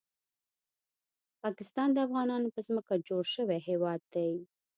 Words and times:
پاکستان 1.43 1.87
د 1.93 1.97
افغانانو 2.07 2.47
په 2.55 2.59
ځمکه 2.67 2.93
جوړ 3.07 3.23
شوی 3.35 3.59
هیواد 3.67 4.01
دی 4.13 4.31